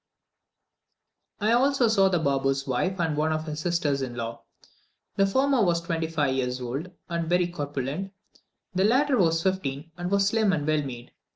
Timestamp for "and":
2.99-3.15, 7.07-7.29, 9.99-10.09, 10.53-10.65